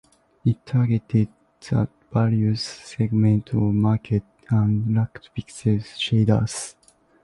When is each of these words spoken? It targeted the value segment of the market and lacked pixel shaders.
It 0.43 0.65
targeted 0.65 1.27
the 1.69 1.87
value 2.11 2.55
segment 2.55 3.49
of 3.49 3.59
the 3.59 3.59
market 3.59 4.23
and 4.49 4.95
lacked 4.95 5.29
pixel 5.37 5.77
shaders. 5.83 6.73